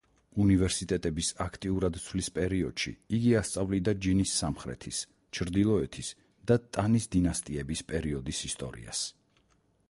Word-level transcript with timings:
უნივერსიტეტების 0.43 1.27
აქტიურად 1.43 1.99
ცვლის 2.05 2.29
პერიოდში 2.37 2.93
იგი 3.17 3.35
ასწავლიდა 3.41 3.95
ჯინის 4.07 4.33
სამხრეთის, 4.41 5.03
ჩრდილოეთის 5.41 6.11
და 6.53 6.59
ტანის 6.79 7.07
დინასტიების 7.19 7.85
პერიოდის 7.95 8.43
ისტორიას. 8.51 9.05